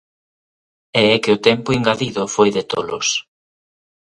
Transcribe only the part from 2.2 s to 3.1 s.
foi de tolos.